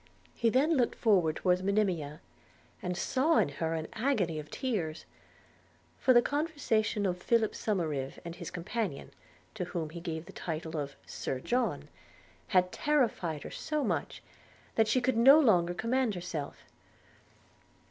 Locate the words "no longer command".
15.17-16.15